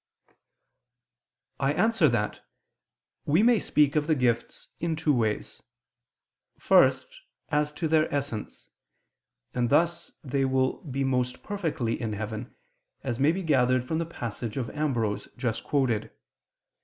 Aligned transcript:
I 1.59 1.73
answer 1.73 2.09
that, 2.09 2.43
We 3.27 3.43
may 3.43 3.59
speak 3.59 3.95
of 3.95 4.07
the 4.07 4.15
gifts 4.15 4.69
in 4.79 4.95
two 4.95 5.13
ways: 5.13 5.61
first, 6.57 7.05
as 7.49 7.71
to 7.73 7.87
their 7.87 8.11
essence; 8.11 8.71
and 9.53 9.69
thus 9.69 10.11
they 10.23 10.43
will 10.43 10.81
be 10.85 11.03
most 11.03 11.43
perfectly 11.43 12.01
in 12.01 12.13
heaven, 12.13 12.55
as 13.03 13.19
may 13.19 13.31
be 13.31 13.43
gathered 13.43 13.85
from 13.87 13.99
the 13.99 14.07
passage 14.07 14.57
of 14.57 14.71
Ambrose, 14.71 15.27
just 15.37 15.63
quoted. 15.63 16.09